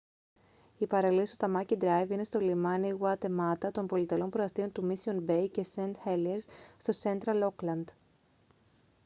οι 0.77 0.87
παραλίες 0.87 1.29
του 1.31 1.37
tamaki 1.39 1.77
drive 1.77 2.09
είναι 2.09 2.23
στο 2.23 2.39
λιμάνι 2.39 2.93
waitemata 3.01 3.69
των 3.71 3.85
πολυτελών 3.87 4.29
προαστίων 4.29 4.71
του 4.71 4.87
mission 4.93 5.17
bay 5.31 5.47
και 5.51 5.65
st 5.75 5.91
heliers 6.07 6.45
στο 6.77 7.11
central 7.11 7.47
auckland 7.49 7.83